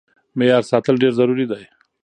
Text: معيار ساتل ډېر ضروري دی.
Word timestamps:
معيار 0.37 0.63
ساتل 0.71 0.95
ډېر 1.03 1.11
ضروري 1.19 1.45
دی. 1.51 1.63